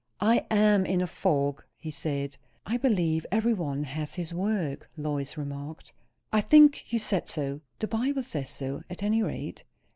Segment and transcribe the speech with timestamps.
[0.19, 5.37] "I am in a fog," he said "I believe every one has his work," Lois
[5.37, 5.93] remarked.
[6.33, 9.63] "I think you said so." "The Bible says so, at any rate."